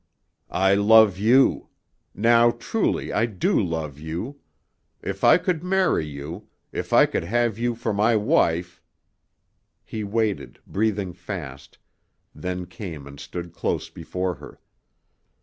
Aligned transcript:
"I 0.49 0.73
love 0.73 1.19
you. 1.19 1.69
Now 2.15 2.49
truly 2.49 3.13
I 3.13 3.27
do 3.27 3.59
love 3.61 3.99
you. 3.99 4.39
If 5.03 5.23
I 5.23 5.37
could 5.37 5.63
marry 5.63 6.07
you 6.07 6.47
if 6.71 6.91
I 6.91 7.05
could 7.05 7.23
have 7.23 7.59
you 7.59 7.75
for 7.75 7.93
my 7.93 8.15
wife" 8.15 8.81
He 9.85 10.03
waited, 10.03 10.57
breathing 10.65 11.13
fast, 11.13 11.77
then 12.33 12.65
came 12.65 13.05
and 13.05 13.19
stood 13.19 13.53
close 13.53 13.91
before 13.91 14.33
her. 14.41 14.59